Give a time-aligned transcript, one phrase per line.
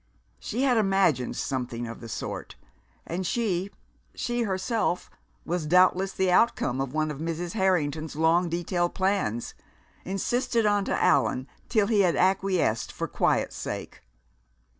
[0.39, 2.55] She had imagined something of the sort.
[3.05, 3.69] And she
[4.15, 5.11] she herself
[5.45, 7.51] was doubtless the outcome of one of Mrs.
[7.51, 9.53] Harrington's long detailed plans,
[10.03, 14.01] insisted on to Allan till he had acquiesced for quiet's sake!